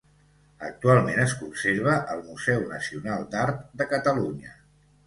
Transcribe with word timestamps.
Actualment 0.69 1.19
es 1.25 1.35
conserva 1.41 1.93
al 2.15 2.25
Museu 2.33 2.67
Nacional 2.73 3.31
d'Art 3.37 3.65
de 3.83 3.93
Catalunya. 3.95 4.61